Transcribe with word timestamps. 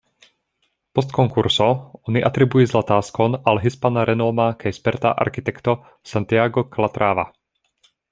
Post 0.99 1.11
konkurso, 1.17 1.65
oni 2.11 2.23
atribuis 2.29 2.73
la 2.77 2.81
taskon 2.91 3.37
al 3.51 3.61
hispana 3.65 4.05
renoma 4.11 4.47
kaj 4.65 4.73
sperta 4.81 5.13
arkitekto 5.27 5.77
Santiago 6.13 6.65
Calatrava. 6.77 7.27